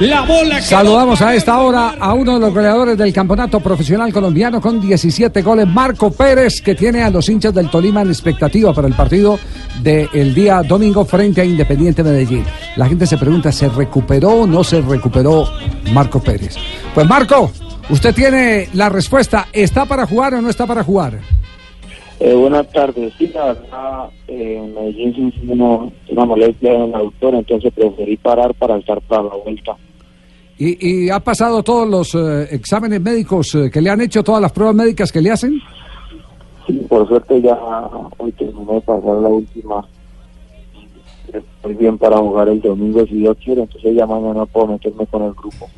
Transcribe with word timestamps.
La 0.00 0.20
bola 0.20 0.60
Saludamos 0.60 1.22
a 1.22 1.34
esta 1.34 1.58
hora 1.58 1.94
a 1.98 2.12
uno 2.12 2.34
de 2.34 2.40
los 2.40 2.52
goleadores 2.52 2.98
del 2.98 3.14
campeonato 3.14 3.60
profesional 3.60 4.12
colombiano 4.12 4.60
con 4.60 4.78
17 4.78 5.40
goles, 5.40 5.66
Marco 5.66 6.10
Pérez, 6.10 6.60
que 6.60 6.74
tiene 6.74 7.02
a 7.02 7.08
los 7.08 7.26
hinchas 7.30 7.54
del 7.54 7.70
Tolima 7.70 8.02
en 8.02 8.08
expectativa 8.08 8.74
para 8.74 8.88
el 8.88 8.94
partido 8.94 9.38
del 9.82 10.34
día 10.34 10.62
domingo 10.62 11.06
frente 11.06 11.40
a 11.40 11.44
Independiente 11.46 12.02
Medellín. 12.02 12.44
La 12.76 12.86
gente 12.86 13.06
se 13.06 13.16
pregunta, 13.16 13.50
¿se 13.50 13.70
recuperó 13.70 14.42
o 14.42 14.46
no 14.46 14.62
se 14.62 14.82
recuperó 14.82 15.48
Marco 15.94 16.22
Pérez? 16.22 16.56
Pues 16.94 17.08
Marco, 17.08 17.50
usted 17.88 18.14
tiene 18.14 18.68
la 18.74 18.90
respuesta, 18.90 19.48
¿está 19.50 19.86
para 19.86 20.06
jugar 20.06 20.34
o 20.34 20.42
no 20.42 20.50
está 20.50 20.66
para 20.66 20.84
jugar? 20.84 21.20
Eh, 22.18 22.34
buenas 22.34 22.70
tardes. 22.72 23.12
Sí, 23.18 23.26
la 23.34 23.46
verdad, 23.46 24.08
eh, 24.26 24.56
en 24.56 24.74
Medellín 24.74 25.32
se 25.32 25.52
una, 25.52 25.90
una 26.08 26.24
molestia 26.24 26.72
en 26.72 26.82
el 26.82 26.94
autor, 26.94 27.34
entonces 27.34 27.72
preferí 27.74 28.16
parar 28.16 28.54
para 28.54 28.78
estar 28.78 29.00
para 29.02 29.24
la 29.24 29.36
vuelta. 29.36 29.76
¿Y, 30.58 31.04
y 31.04 31.10
ha 31.10 31.20
pasado 31.20 31.62
todos 31.62 31.86
los 31.86 32.14
eh, 32.14 32.48
exámenes 32.54 33.02
médicos 33.02 33.54
eh, 33.54 33.70
que 33.70 33.82
le 33.82 33.90
han 33.90 34.00
hecho, 34.00 34.22
todas 34.22 34.40
las 34.40 34.52
pruebas 34.52 34.74
médicas 34.74 35.12
que 35.12 35.20
le 35.20 35.30
hacen? 35.30 35.60
Sí, 36.66 36.72
por 36.88 37.06
suerte 37.06 37.42
ya 37.42 37.58
hoy 38.16 38.32
terminé 38.32 38.74
de 38.74 38.80
pasar 38.80 39.16
la 39.16 39.28
última. 39.28 39.84
Estoy 41.30 41.74
bien 41.74 41.98
para 41.98 42.16
jugar 42.16 42.48
el 42.48 42.62
domingo 42.62 43.04
si 43.06 43.16
Dios 43.16 43.36
quiere, 43.44 43.62
entonces 43.62 43.94
ya 43.94 44.06
mañana 44.06 44.46
puedo 44.46 44.68
meterme 44.68 45.06
con 45.06 45.22
el 45.22 45.32
grupo. 45.32 45.68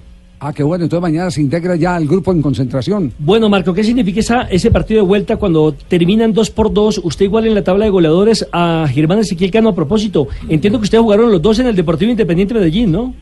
Ah, 0.41 0.53
qué 0.53 0.62
bueno, 0.62 0.84
entonces 0.84 1.03
mañana 1.03 1.31
se 1.33 1.41
integra 1.42 1.75
ya 1.75 1.97
el 1.97 2.06
grupo 2.06 2.31
en 2.31 2.41
concentración. 2.41 3.12
Bueno, 3.19 3.48
Marco, 3.48 3.75
¿qué 3.75 3.83
significa 3.83 4.20
esa, 4.20 4.42
ese 4.42 4.70
partido 4.70 5.03
de 5.03 5.08
vuelta 5.08 5.36
cuando 5.36 5.72
terminan 5.72 6.33
dos 6.33 6.48
por 6.48 6.72
dos? 6.72 6.98
Usted 7.03 7.25
igual 7.25 7.48
en 7.48 7.56
la 7.56 7.64
tabla 7.64 7.86
de 7.86 7.91
goleadores 7.91 8.47
a 8.53 8.86
Germán 8.89 9.19
Ezequiel 9.19 9.50
Cano 9.50 9.70
a 9.70 9.75
propósito. 9.75 10.28
Entiendo 10.48 10.78
que 10.78 10.84
ustedes 10.84 11.03
jugaron 11.03 11.33
los 11.33 11.42
dos 11.42 11.59
en 11.59 11.66
el 11.66 11.75
Deportivo 11.75 12.12
Independiente 12.12 12.55
Medellín, 12.55 12.92
¿no? 12.92 13.14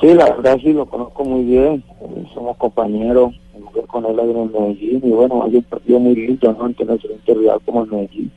Sí, 0.00 0.08
la 0.14 0.30
verdad 0.34 0.58
sí, 0.62 0.72
lo 0.72 0.84
conozco 0.86 1.24
muy 1.24 1.44
bien. 1.44 1.84
eh, 2.00 2.24
Somos 2.34 2.56
compañeros, 2.56 3.34
jugué 3.52 3.82
con 3.86 4.04
él 4.06 4.18
en 4.18 4.52
Medellín 4.52 5.00
y 5.04 5.10
bueno, 5.10 5.44
hay 5.44 5.56
un 5.56 5.62
partido 5.62 6.00
muy 6.00 6.16
lindo, 6.16 6.56
¿no? 6.58 6.64
Ante 6.64 6.82
un 6.82 6.90
excelente 6.90 7.34
rival 7.34 7.60
como 7.64 7.84
el 7.84 7.90
Medellín. 7.90 8.32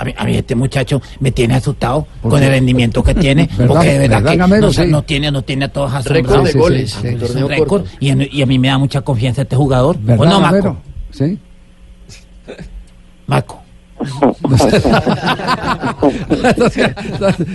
A 0.00 0.04
mí, 0.04 0.14
a 0.16 0.24
mí 0.24 0.34
este 0.34 0.54
muchacho 0.54 1.02
me 1.20 1.30
tiene 1.30 1.56
asustado 1.56 2.06
con 2.22 2.42
el 2.42 2.48
rendimiento 2.48 3.02
que 3.04 3.14
tiene, 3.14 3.50
porque 3.68 3.88
de 3.92 3.98
verdad 3.98 4.16
¿Verdad, 4.22 4.30
que 4.32 4.36
Gamero? 4.38 4.66
no, 4.68 4.72
Sí. 4.72 4.86
no 4.86 5.02
tiene, 5.02 5.30
no 5.30 5.42
tiene 5.42 5.66
a 5.66 5.68
todos 5.68 5.92
Récord 6.06 6.46
asombrados. 6.46 6.52
de 6.54 6.58
goles 6.58 6.90
sí, 6.92 6.98
sí, 7.02 7.18
Es 7.22 7.34
un 7.34 7.48
récord, 7.50 7.84
y, 8.00 8.08
en- 8.08 8.26
y 8.32 8.40
a 8.40 8.46
mí 8.46 8.58
me 8.58 8.68
da 8.68 8.78
mucha 8.78 9.02
confianza 9.02 9.42
este 9.42 9.56
jugador. 9.56 9.98
¿Verdad, 10.00 10.26
¿O 10.26 10.30
no, 10.30 10.40
Gamero? 10.40 10.76
Sí. 11.10 11.38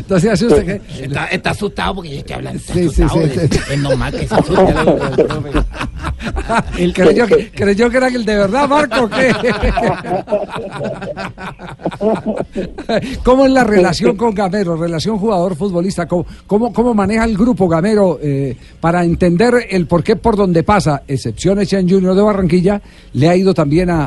No 0.08 0.20
se 0.20 0.30
asuste 0.32 0.66
que... 0.66 0.82
Está, 1.06 1.26
está 1.28 1.50
asustado 1.52 1.96
porque 1.96 2.10
yo 2.12 2.18
estoy 2.20 2.36
hablando. 2.36 2.60
Está 2.60 2.74
Sí, 2.74 2.90
sí, 2.90 3.02
asustado. 3.04 3.28
sí, 3.28 3.40
es, 3.56 3.70
es 3.72 3.80
normal 3.80 4.14
que 4.14 4.28
se 4.28 4.36
asuste. 4.36 4.56
Él 6.78 6.94
creyó, 6.94 7.26
creyó 7.54 7.90
que 7.90 7.98
era 7.98 8.08
el 8.08 8.26
de 8.26 8.36
verdad, 8.36 8.70
Marco. 8.70 9.10
¿Cómo 13.24 13.46
es 13.46 13.52
la 13.52 13.64
relación 13.64 14.18
con 14.18 14.34
Gamero? 14.34 14.76
Relación 14.76 15.18
jugador-futbolista. 15.18 16.08
¿Cómo, 16.08 16.26
cómo, 16.48 16.74
cómo 16.74 16.94
maneja 16.94 17.26
el 17.26 17.38
grupo 17.38 17.68
Gamero 17.68 18.20
eh, 18.22 18.56
para 18.80 19.04
entender 19.04 19.54
el 19.70 19.88
por 19.88 20.04
qué 20.04 20.16
por 20.16 20.36
donde 20.36 20.64
pasa, 20.64 21.04
excepciones 21.08 21.72
en 21.74 21.90
Junior 21.90 22.16
de 22.16 22.22
Barranquilla, 22.22 22.82
le 23.14 23.30
ha 23.30 23.36
ido 23.36 23.54
también 23.54 23.90
a, 23.90 24.06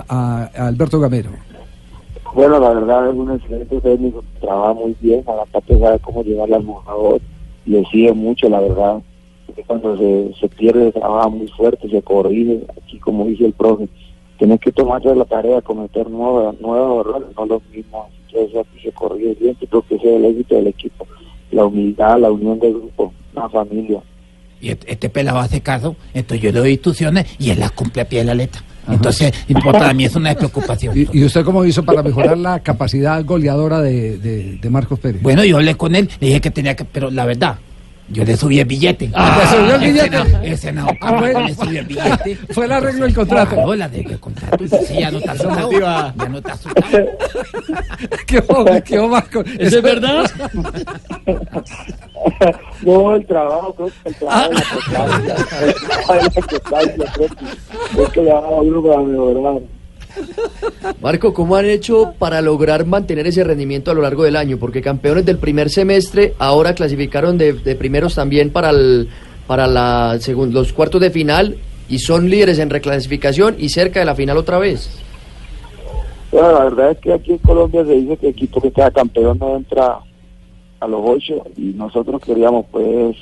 Alberto 0.57 1.01
Gamero? 1.01 1.31
Bueno, 2.35 2.61
la 2.61 2.71
verdad 2.71 3.09
es 3.09 3.15
un 3.15 3.33
excelente 3.33 3.81
técnico, 3.81 4.23
trabaja 4.41 4.75
muy 4.75 4.95
bien, 5.01 5.23
a 5.27 5.35
la 5.35 5.45
parte 5.47 5.79
sabe 5.79 5.99
cómo 6.01 6.23
llevarle 6.23 6.57
al 6.57 6.65
jugador, 6.65 7.21
le 7.67 7.85
sigue 7.87 8.13
mucho, 8.13 8.49
la 8.49 8.61
verdad. 8.61 8.99
Cuando 9.67 9.97
se, 9.99 10.33
se 10.41 10.49
pierde, 10.49 10.93
trabaja 10.93 11.29
muy 11.29 11.49
fuerte, 11.49 11.89
se 11.91 12.01
corrige, 12.03 12.61
aquí 12.81 12.99
como 12.99 13.27
dice 13.27 13.47
el 13.47 13.53
profe, 13.53 13.89
tienes 14.39 14.61
que 14.61 14.73
tomarse 14.73 15.15
la 15.15 15.25
tarea 15.25 15.61
cometer 15.61 16.09
nuevos, 16.09 16.59
nuevos 16.61 17.07
errores, 17.07 17.29
no 17.37 17.45
los 17.47 17.63
mismos, 17.75 18.07
que 18.31 18.45
eso 18.45 18.61
aquí 18.61 18.81
se 18.83 18.93
corrige 18.93 19.35
bien, 19.41 19.57
yo 19.61 19.67
creo 19.69 19.83
que 19.83 19.95
ese 19.97 20.09
es 20.11 20.17
el 20.17 20.25
éxito 20.27 20.55
del 20.55 20.67
equipo, 20.69 21.07
la 21.51 21.67
humildad, 21.67 22.19
la 22.19 22.31
unión 22.31 22.59
del 22.61 22.75
grupo, 22.75 23.13
una 23.35 23.49
familia. 23.49 24.01
Y 24.61 24.71
este, 24.71 24.91
este 24.93 25.09
pelado 25.11 25.39
hace 25.39 25.61
caso, 25.61 25.97
entonces 26.15 26.41
yo 26.43 26.53
le 26.53 26.59
doy 26.61 26.71
instrucciones 26.73 27.27
y 27.39 27.51
él 27.51 27.61
las 27.61 27.73
cumple 27.73 28.03
a 28.03 28.09
pie 28.09 28.21
de 28.21 28.25
la 28.25 28.35
letra. 28.35 28.63
Entonces, 28.91 29.33
para 29.71 29.93
mí 29.93 30.05
es 30.07 30.17
una 30.17 30.31
despreocupación. 30.31 30.97
¿Y, 30.97 31.07
y 31.19 31.25
usted 31.25 31.45
cómo 31.45 31.63
hizo 31.67 31.85
para 31.85 32.03
mejorar 32.03 32.39
la 32.39 32.61
capacidad 32.61 33.23
goleadora 33.23 33.83
de, 33.83 34.17
de- 34.17 34.57
de 34.57 34.71
Marcos 34.71 34.99
Pérez? 34.99 35.21
Bueno, 35.23 35.45
yo 35.45 35.57
hablé 35.59 35.75
con 35.75 35.95
él, 35.95 36.09
le 36.21 36.29
dije 36.29 36.41
que 36.41 36.51
tenía 36.51 36.75
que, 36.75 36.85
pero 36.87 37.11
la 37.11 37.27
verdad, 37.27 37.59
yo 38.11 38.25
le 38.25 38.37
subí 38.37 38.59
el 38.61 38.65
billete. 38.67 39.11
Ah, 39.15 39.39
¿le 39.39 39.47
subió 39.59 39.75
el 39.75 39.83
Ese 39.83 39.93
billete? 39.93 40.11
no- 40.31 40.43
Ese 40.43 40.73
no, 40.73 40.87
Ah, 41.01 41.13
bueno. 41.19 41.41
le 41.47 41.55
subí 41.55 41.77
el 41.79 41.85
billete. 41.87 42.37
Fue 42.53 42.65
el 42.65 42.73
arreglo 42.73 43.05
del 43.05 43.15
contrato. 43.15 43.73
El 43.73 43.83
arreglo 43.83 44.11
del 44.11 44.21
contrato. 44.21 44.65
Sí, 44.87 44.95
ya 45.01 45.11
no 45.11 45.19
está 45.19 45.33
asustado. 45.33 45.71
Ya 45.71 46.15
no 46.29 46.39
está 46.39 46.53
asustado. 46.53 47.07
¿Qué 48.27 48.39
hubo, 48.49 48.83
qué 48.85 48.99
hubo, 48.99 49.09
Marco? 49.09 49.41
¿Eso 49.59 49.77
es 49.77 49.83
verdad? 49.83 50.31
No, 52.83 53.15
el 53.15 53.27
trabajo, 53.27 53.75
creo 53.75 53.89
que 54.03 54.09
el 54.09 54.15
trabajo 54.17 54.49
de 54.49 54.55
la 54.55 54.61
trabajo 54.91 55.23
de 55.23 55.29
la 55.29 57.13
que 57.95 58.03
es 58.03 58.09
que 58.11 58.23
le 58.23 58.31
da 58.31 58.39
a 58.39 58.49
uno 58.61 58.83
para 58.83 59.03
mejorar. 59.03 59.61
Marco, 61.01 61.33
¿cómo 61.35 61.57
han 61.57 61.67
hecho 61.67 62.15
para 62.19 62.41
lograr 62.41 62.87
mantener 62.87 63.27
ese 63.27 63.45
rendimiento 63.45 63.91
a 63.91 63.95
lo 63.95 64.03
largo 64.03 64.25
del 64.25 64.37
año? 64.37 64.59
Porque 64.59 64.83
campeones 64.83 65.25
del 65.27 65.39
primer 65.39 65.71
semestre 65.71 66.35
ahora 66.39 66.75
clasificaron 66.75 67.39
de, 67.39 67.53
de 67.53 67.75
primeros 67.77 68.15
también 68.15 68.51
para 68.51 68.71
el, 68.71 69.09
para 69.47 69.67
la 69.67 70.17
segun- 70.21 70.53
los 70.53 70.73
cuartos 70.73 71.01
de 71.01 71.11
final 71.11 71.57
y 71.89 71.99
son 72.01 72.29
líderes 72.29 72.59
en 72.59 72.71
reclasificación 72.71 73.57
y 73.59 73.69
cerca 73.71 74.01
de 74.01 74.07
la 74.07 74.15
final 74.15 74.37
otra 74.37 74.59
vez. 74.59 74.91
La 76.33 76.65
verdad 76.65 76.91
es 76.91 76.99
que 76.99 77.13
aquí 77.13 77.33
en 77.33 77.39
Colombia 77.39 77.85
se 77.87 77.93
dice 77.95 78.17
que 78.19 78.27
el 78.27 78.33
equipo 78.33 78.61
que 78.61 78.71
queda 78.71 78.91
campeón 78.91 79.39
no 79.39 79.57
entra 79.57 79.99
a 80.81 80.87
los 80.87 81.01
ocho 81.03 81.43
y 81.57 81.73
nosotros 81.75 82.21
queríamos 82.23 82.67
pues 82.71 83.17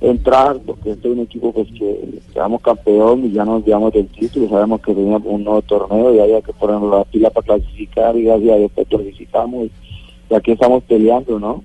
entrar 0.00 0.58
porque 0.64 0.92
este 0.92 1.08
es 1.08 1.14
un 1.14 1.20
equipo 1.20 1.52
pues 1.52 1.68
que 1.78 2.20
quedamos 2.32 2.62
campeón 2.62 3.26
y 3.26 3.32
ya 3.32 3.44
nos 3.44 3.62
olvidamos 3.62 3.92
del 3.92 4.06
título, 4.08 4.48
sabemos 4.48 4.80
que 4.80 4.94
teníamos 4.94 5.22
un 5.26 5.44
nuevo 5.44 5.60
torneo 5.62 6.14
y 6.14 6.20
había 6.20 6.40
que 6.40 6.52
ponernos 6.54 6.90
la 6.90 7.04
pila 7.04 7.28
para 7.30 7.46
clasificar 7.58 8.16
y 8.16 8.22
gracias 8.24 8.50
a 8.54 8.56
Dios 8.56 8.70
pues 8.74 8.88
clasificamos 8.88 9.66
y, 10.30 10.34
aquí 10.34 10.52
estamos 10.52 10.82
peleando, 10.84 11.38
¿no? 11.38 11.62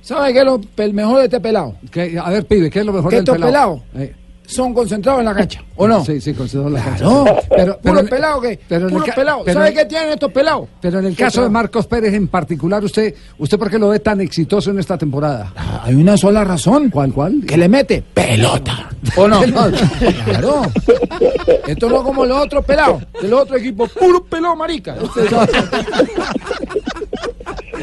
¿Sabe 0.00 0.32
qué 0.32 0.40
es 0.40 0.44
lo 0.44 0.60
el 0.76 0.92
mejor 0.94 1.18
de 1.18 1.24
este 1.24 1.40
pelado? 1.40 1.74
¿Qué- 1.90 2.18
a 2.22 2.28
ver, 2.30 2.44
pibe, 2.46 2.70
¿qué 2.70 2.80
es 2.80 2.86
lo 2.86 2.92
mejor 2.92 3.10
¿Qué 3.10 3.16
del 3.16 3.22
estos 3.24 3.36
pelado? 3.36 3.80
pelados? 3.92 4.08
Eh, 4.10 4.14
Son 4.46 4.74
concentrados 4.74 5.20
en 5.20 5.24
la 5.26 5.34
cancha, 5.34 5.62
¿o 5.76 5.88
no? 5.88 6.04
Sí, 6.04 6.20
sí, 6.20 6.34
concedo 6.34 6.68
la 6.68 6.80
Claro. 6.82 7.24
cancha. 7.24 7.42
Pero, 7.56 7.78
pero, 7.82 7.96
Puro 7.96 8.08
pelado 8.08 8.40
que, 8.42 8.60
pero 8.68 8.80
en 8.82 8.86
el 8.88 8.92
puro 8.92 9.04
ca- 9.06 9.14
pelado. 9.14 9.42
pero- 9.44 9.58
¿Sabe 9.60 9.74
qué 9.74 9.84
tienen 9.86 10.10
estos 10.10 10.32
pelados? 10.32 10.68
Pero 10.82 10.98
en 10.98 11.06
el 11.06 11.16
caso 11.16 11.42
de 11.42 11.48
Marcos 11.48 11.86
Pérez 11.86 12.12
en 12.12 12.28
particular, 12.28 12.84
usted, 12.84 13.14
¿usted 13.38 13.58
por 13.58 13.70
qué 13.70 13.78
lo 13.78 13.88
ve 13.88 14.00
tan 14.00 14.20
exitoso 14.20 14.70
en 14.70 14.78
esta 14.78 14.98
temporada? 14.98 15.52
Hay 15.82 15.94
una 15.94 16.16
sola 16.18 16.44
razón. 16.44 16.90
¿Cuál, 16.90 17.12
cuál? 17.12 17.42
Que 17.46 17.56
le 17.56 17.68
mete 17.68 18.02
pelota. 18.02 18.90
¿O 19.16 19.26
no? 19.26 19.40
claro. 19.42 20.62
Esto 21.66 21.88
no 21.88 22.02
como 22.04 22.24
los 22.26 22.44
otros 22.44 22.64
pelados. 22.66 23.02
De 23.22 23.28
los 23.28 23.40
otros 23.42 23.60
equipos, 23.60 23.90
puro 23.92 24.24
pelado 24.24 24.56
marica. 24.56 24.94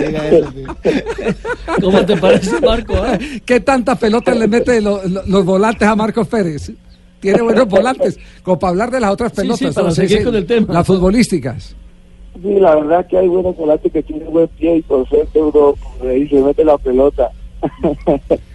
¿Cómo 1.82 2.06
te 2.06 2.18
parece, 2.18 2.60
Marco? 2.62 2.94
ah? 2.98 3.18
¿Qué 3.46 3.60
tantas 3.60 3.98
pelotas 3.98 4.38
le 4.38 4.48
mete 4.48 4.82
lo- 4.82 5.02
lo- 5.08 5.24
los 5.26 5.46
volantes 5.46 5.88
a 5.88 5.96
Marcos 5.96 6.28
Pérez? 6.28 6.72
Tiene 7.20 7.42
buenos 7.42 7.68
volantes, 7.68 8.18
como 8.44 8.58
para 8.58 8.72
hablar 8.72 8.92
de 8.92 9.00
las 9.00 9.12
otras 9.12 9.32
pelotas. 9.32 9.60
sí, 9.60 9.76
para 9.76 9.88
¿no? 9.90 9.94
seguir 9.96 10.24
con 10.24 10.36
el 10.36 10.46
tema. 10.46 10.74
Las 10.74 10.88
futbolísticas. 10.88 11.76
Sí, 12.42 12.60
la 12.60 12.76
verdad 12.76 13.06
que 13.08 13.18
hay 13.18 13.28
buenos 13.28 13.56
volantes 13.56 13.92
que 13.92 14.02
tienen 14.02 14.32
buen 14.32 14.48
pie 14.48 14.78
y 14.78 14.82
por 14.82 15.08
suerte 15.08 15.40
uno 15.40 15.76
por 16.00 16.08
ahí 16.08 16.28
se 16.28 16.36
mete 16.42 16.64
la 16.66 16.78
pelota. 16.78 17.30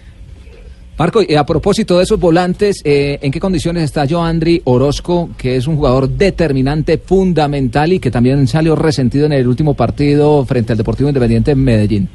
Marco, 0.98 1.20
y 1.26 1.34
a 1.34 1.44
propósito 1.44 1.98
de 1.98 2.04
esos 2.04 2.18
volantes, 2.18 2.80
eh, 2.82 3.18
¿en 3.20 3.30
qué 3.30 3.38
condiciones 3.38 3.82
está 3.84 4.06
Joandri 4.08 4.62
Orozco, 4.64 5.28
que 5.36 5.56
es 5.56 5.66
un 5.66 5.76
jugador 5.76 6.08
determinante, 6.08 6.96
fundamental 6.96 7.92
y 7.92 7.98
que 7.98 8.10
también 8.10 8.46
salió 8.46 8.74
resentido 8.76 9.26
en 9.26 9.32
el 9.32 9.46
último 9.46 9.74
partido 9.74 10.42
frente 10.46 10.72
al 10.72 10.78
Deportivo 10.78 11.10
Independiente 11.10 11.50
en 11.50 11.62
Medellín? 11.62 12.08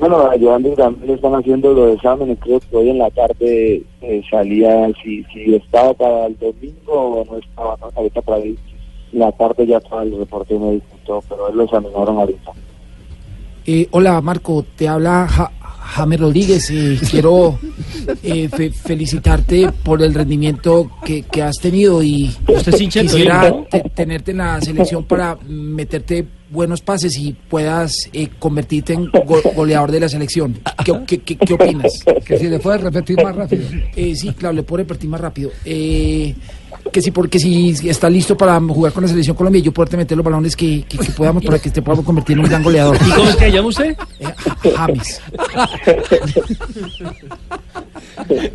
Bueno, 0.00 0.16
a 0.28 0.34
Joandri 0.38 0.74
también 0.74 1.06
le 1.06 1.14
están 1.14 1.34
haciendo 1.36 1.72
los 1.72 1.94
exámenes, 1.94 2.36
creo 2.40 2.58
que 2.60 2.76
hoy 2.76 2.90
en 2.90 2.98
la 2.98 3.10
tarde 3.10 3.82
eh, 4.02 4.22
salía 4.28 4.88
si, 5.02 5.22
si 5.32 5.54
estaba 5.54 5.94
para 5.94 6.26
el 6.26 6.36
domingo 6.38 6.92
o 6.92 7.24
no 7.30 7.38
estaba, 7.38 7.76
¿no? 7.80 7.90
ahorita 7.94 8.22
para 8.22 8.38
ahí, 8.42 8.58
en 9.12 9.18
la 9.20 9.30
tarde 9.32 9.66
ya 9.68 9.78
estaba 9.78 10.02
el 10.02 10.18
reporte 10.18 10.58
médico 10.58 10.84
y 11.00 11.06
todo, 11.06 11.22
pero 11.28 11.48
él 11.48 11.56
lo 11.56 11.62
examinaron 11.62 12.18
ahorita. 12.18 12.50
Eh, 13.68 13.86
hola 13.92 14.20
Marco, 14.20 14.64
te 14.76 14.86
habla 14.88 15.26
Ja- 15.28 15.52
James 15.86 16.20
Rodríguez 16.20 16.70
y 16.70 16.96
quiero 16.98 17.58
eh, 18.22 18.48
fe- 18.48 18.70
felicitarte 18.70 19.70
por 19.84 20.02
el 20.02 20.12
rendimiento 20.14 20.90
que, 21.04 21.22
que 21.22 21.42
has 21.42 21.56
tenido 21.56 22.02
y 22.02 22.34
Usted 22.48 22.72
quisiera 22.74 23.54
tenerte 23.94 24.30
en 24.32 24.38
la 24.38 24.60
selección 24.60 25.04
para 25.04 25.36
meterte 25.48 26.26
buenos 26.50 26.80
pases 26.80 27.16
y 27.18 27.32
puedas 27.32 27.92
eh, 28.12 28.28
convertirte 28.38 28.92
en 28.92 29.06
go- 29.10 29.42
goleador 29.54 29.90
de 29.90 30.00
la 30.00 30.08
selección. 30.08 30.58
¿Qué, 30.84 30.92
qué- 31.06 31.18
qué- 31.22 31.36
qué 31.36 31.54
opinas? 31.54 31.92
Que 32.24 32.38
si 32.38 32.48
le 32.48 32.58
puedes 32.58 32.80
repetir 32.80 33.22
más 33.22 33.34
rápido. 33.34 33.64
Eh, 33.94 34.14
sí, 34.14 34.32
claro, 34.32 34.54
le 34.54 34.62
puedo 34.62 34.82
repetir 34.84 35.08
más 35.10 35.20
rápido. 35.20 35.50
Eh, 35.64 36.34
que 36.92 37.02
si 37.02 37.10
porque 37.10 37.38
si 37.40 37.70
está 37.88 38.08
listo 38.08 38.36
para 38.36 38.60
jugar 38.60 38.92
con 38.92 39.02
la 39.02 39.08
selección 39.08 39.36
Colombia 39.36 39.58
y 39.58 39.62
yo 39.62 39.72
poderte 39.72 39.96
meter 39.96 40.16
los 40.16 40.24
balones 40.24 40.54
que, 40.54 40.84
que- 40.88 40.98
que 40.98 41.10
podamos 41.10 41.44
para 41.44 41.58
que 41.58 41.70
te 41.70 41.82
podamos 41.82 42.04
convertir 42.04 42.36
en 42.38 42.44
un 42.44 42.48
gran 42.48 42.62
goleador. 42.62 42.96
¿Y 43.04 43.10
cómo 43.10 43.28
es 43.30 43.36
que 43.36 43.50
llama 43.50 43.68
usted? 43.68 43.96
Eh, 44.20 44.72
James. 44.76 45.20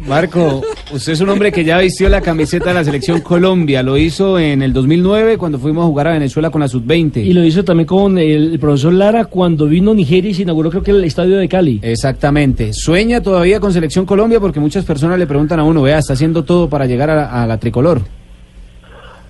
Marco, 0.07 0.61
usted 0.93 1.13
es 1.13 1.21
un 1.21 1.29
hombre 1.29 1.51
que 1.51 1.63
ya 1.63 1.79
vistió 1.79 2.09
la 2.09 2.21
camiseta 2.21 2.69
de 2.69 2.73
la 2.73 2.83
selección 2.83 3.21
Colombia. 3.21 3.83
Lo 3.83 3.97
hizo 3.97 4.39
en 4.39 4.61
el 4.61 4.73
2009 4.73 5.37
cuando 5.37 5.59
fuimos 5.59 5.83
a 5.83 5.87
jugar 5.87 6.07
a 6.07 6.11
Venezuela 6.13 6.49
con 6.49 6.61
la 6.61 6.67
sub-20. 6.67 7.23
Y 7.23 7.33
lo 7.33 7.43
hizo 7.43 7.63
también 7.63 7.87
con 7.87 8.17
el, 8.17 8.59
profesor 8.59 8.93
Lara 8.93 9.25
cuando 9.25 9.65
vino 9.65 9.91
a 9.91 9.93
Nigeria 9.93 10.31
y 10.31 10.33
se 10.33 10.43
inauguró 10.43 10.69
creo 10.69 10.83
que 10.83 10.91
el 10.91 11.03
estadio 11.03 11.37
de 11.37 11.47
Cali. 11.47 11.79
Exactamente. 11.81 12.73
Sueña 12.73 13.21
todavía 13.21 13.59
con 13.59 13.73
selección 13.73 14.05
Colombia 14.05 14.39
porque 14.39 14.59
muchas 14.59 14.85
personas 14.85 15.19
le 15.19 15.27
preguntan 15.27 15.59
a 15.59 15.63
uno, 15.63 15.81
vea, 15.81 15.99
está 15.99 16.13
haciendo 16.13 16.43
todo 16.43 16.69
para 16.69 16.85
llegar 16.85 17.09
a, 17.09 17.43
a 17.43 17.47
la 17.47 17.59
tricolor. 17.59 18.01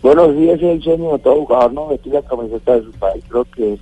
Bueno, 0.02 0.32
sí, 0.34 0.50
ese 0.50 0.66
es 0.66 0.78
el 0.78 0.84
sueño 0.84 1.12
de 1.14 1.20
todo 1.20 1.46
jugador, 1.46 1.74
¿no? 1.74 1.88
Vestir 1.90 2.14
la 2.14 2.22
camiseta 2.24 2.76
de 2.76 2.84
su 2.84 2.92
país. 2.94 3.24
Creo 3.30 3.46
que 3.46 3.78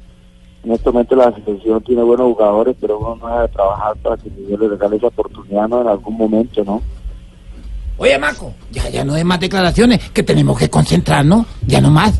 en 0.63 0.71
este 0.71 0.89
momento 0.91 1.15
la 1.15 1.31
selección 1.31 1.81
tiene 1.81 2.03
buenos 2.03 2.27
jugadores, 2.27 2.75
pero 2.79 2.99
uno 2.99 3.15
no 3.15 3.35
debe 3.35 3.47
trabajar 3.47 3.95
para 3.97 4.17
que 4.17 4.29
Miguel 4.29 4.59
le 4.59 4.67
regale 4.69 4.97
esa 4.97 5.07
oportunidad, 5.07 5.67
¿no? 5.67 5.81
En 5.81 5.87
algún 5.87 6.17
momento, 6.17 6.63
¿no? 6.63 6.81
Oye, 8.01 8.17
Marco, 8.17 8.53
ya, 8.71 8.87
ya 8.89 9.03
no 9.03 9.13
hay 9.13 9.25
más 9.25 9.41
declaraciones, 9.41 9.99
que 10.13 10.23
tenemos 10.23 10.57
que 10.57 10.69
concentrarnos, 10.69 11.45
ya 11.67 11.81
no 11.81 11.91
más. 11.91 12.17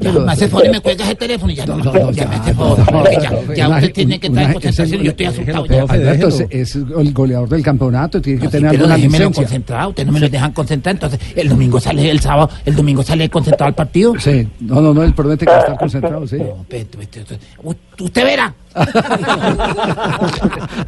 Ya 0.00 0.12
me 0.12 0.32
hace 0.32 0.46
favor 0.48 0.66
y 0.66 0.70
me 0.70 0.80
cuelgas 0.80 1.10
el 1.10 1.16
teléfono 1.16 1.50
y 1.52 1.56
ya 1.56 1.66
no, 1.66 1.78
más. 1.78 2.14
ya 2.14 2.26
me 2.28 2.36
hace 2.36 2.54
porque 2.54 3.18
ya, 3.20 3.54
ya 3.56 3.68
usted 3.68 3.92
tiene 3.92 4.20
que 4.20 4.28
estar 4.28 4.44
en 4.44 4.52
concentración 4.52 5.00
y 5.00 5.04
yo 5.04 5.10
estoy 5.10 5.26
asustado 5.26 5.66
ya. 5.66 5.82
Alberto, 5.82 6.28
es, 6.28 6.46
es 6.50 6.76
el 6.76 7.12
goleador 7.12 7.48
del 7.48 7.62
campeonato, 7.62 8.22
tiene 8.22 8.38
que 8.38 8.44
No, 8.44 8.50
si 8.52 8.56
tener 8.56 8.70
alguna 8.70 8.96
licencia. 8.96 9.30
concentrado, 9.32 9.88
usted 9.90 10.06
no 10.06 10.12
me 10.12 10.20
lo 10.20 10.28
dejan 10.28 10.52
concentrar, 10.52 10.94
entonces 10.94 11.18
el 11.34 11.48
domingo 11.48 11.80
sale 11.80 12.08
el 12.08 12.20
sábado, 12.20 12.48
el 12.64 12.76
domingo 12.76 13.02
sale 13.02 13.28
concentrado 13.28 13.66
al 13.66 13.74
partido. 13.74 14.14
Sí, 14.20 14.46
no, 14.60 14.80
no, 14.80 14.94
no, 14.94 15.02
él 15.02 15.12
promete 15.12 15.44
que 15.44 15.52
estar 15.58 15.76
concentrado, 15.76 16.24
sí. 16.28 16.36
Usted 17.98 18.24
verá. 18.24 18.54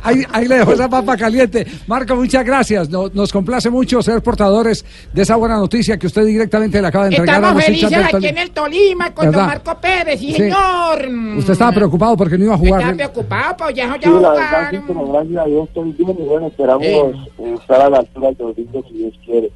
Ahí, 0.03 0.23
ahí 0.33 0.47
le 0.49 0.57
dejo 0.57 0.73
esa 0.73 0.89
papa 0.89 1.17
caliente. 1.17 1.67
Marco, 1.87 2.15
muchas 2.17 2.45
gracias. 2.45 2.89
No- 2.91 3.09
nos 3.13 3.33
complace 3.33 3.71
mucho 3.71 4.03
ser 4.03 4.23
portadores 4.23 4.85
de 5.13 5.23
esa 5.23 5.37
buena 5.37 5.57
noticia 5.57 5.99
que 5.99 6.07
usted 6.07 6.25
directamente 6.27 6.81
le 6.81 6.89
acaba 6.89 7.05
de 7.09 7.17
entregar 7.17 7.37
a 7.37 7.39
Estamos 7.49 7.65
felices 7.65 7.93
aquí 8.15 8.27
en 8.27 8.39
el 8.39 8.51
Tolima 8.51 9.15
con 9.15 9.25
don 9.27 9.33
¿Verdad? 9.35 9.47
Marco 9.47 9.81
Pérez, 9.81 10.21
sí, 10.21 10.33
Sí. 10.33 10.35
señor. 10.39 11.09
Usted 11.39 11.53
estaba 11.53 11.73
preocupado 11.73 12.17
porque 12.17 12.39
no 12.39 12.45
iba 12.45 12.55
a 12.55 12.59
jugar. 12.59 12.81
Estaba 12.81 12.97
preocupado, 12.97 13.57
pues 13.59 13.75
ya, 13.75 13.87
ya 13.87 13.95
Sí, 14.03 14.09
la 14.09 14.31
verdad, 14.31 14.47
jugaron. 14.49 14.71
sí, 14.71 14.85
pero 14.87 15.13
gracias 15.13 15.37
a 15.39 15.45
Dios 15.47 15.69
estoy 15.69 15.93
bien 15.93 16.17
y 16.19 16.23
bueno, 16.25 16.47
esperamos 16.49 16.85
Eh. 16.87 17.13
estar 17.61 17.81
a 17.81 17.91
la 17.91 17.99
altura 17.99 18.29
del 18.29 18.37
domingo 18.37 18.85
si 18.89 18.95
Dios 18.99 19.15
quiere. 19.25 19.51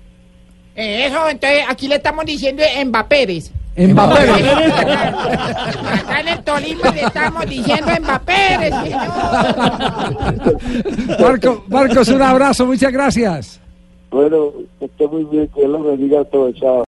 Eh, 0.74 1.06
Eso, 1.06 1.28
entonces 1.28 1.64
aquí 1.68 1.86
le 1.88 1.96
estamos 1.96 2.24
diciendo 2.24 2.62
Mbappéres. 2.86 3.52
Mbappé. 3.76 4.30
Acá 5.92 6.20
en 6.20 6.28
el 6.28 6.42
Tolima 6.44 6.90
le 6.90 7.00
estamos 7.02 7.46
diciendo 7.48 7.92
Mbappéres, 8.02 8.74
señor. 8.82 9.00
Marco, 11.20 11.64
Marcos, 11.68 12.08
un 12.08 12.22
abrazo, 12.22 12.66
muchas 12.66 12.92
gracias. 12.92 13.60
Bueno, 14.10 14.52
que 14.78 14.84
esté 14.84 15.06
muy 15.08 15.24
bien, 15.24 15.48
que 15.48 15.60
Dios 15.60 15.70
los 15.70 15.84
bendiga 15.84 16.20
a 16.20 16.24
todos, 16.24 16.54
chao. 16.56 16.80